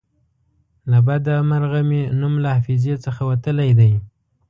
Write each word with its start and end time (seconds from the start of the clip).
له 0.91 0.99
بده 1.07 1.35
مرغه 1.49 1.81
مې 1.89 2.01
نوم 2.19 2.33
له 2.43 2.49
حافظې 2.55 2.95
څخه 3.05 3.21
وتلی 3.31 3.71
دی. 3.79 3.91